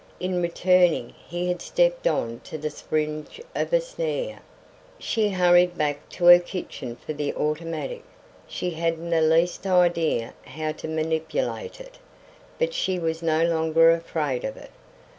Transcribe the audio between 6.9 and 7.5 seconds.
for the